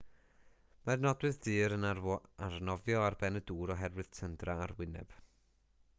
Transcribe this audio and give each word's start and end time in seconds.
mae'r 0.87 1.03
nodwydd 1.05 1.37
ddur 1.47 1.75
yn 1.75 1.85
arnofio 1.89 3.05
ar 3.09 3.19
ben 3.25 3.41
y 3.41 3.45
dŵr 3.53 3.75
oherwydd 3.77 4.13
tyndra 4.21 4.57
arwyneb 4.67 5.19